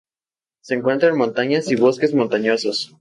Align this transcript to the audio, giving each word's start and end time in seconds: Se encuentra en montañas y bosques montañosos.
Se 0.63 0.73
encuentra 0.73 1.09
en 1.09 1.15
montañas 1.15 1.69
y 1.71 1.75
bosques 1.75 2.15
montañosos. 2.15 2.91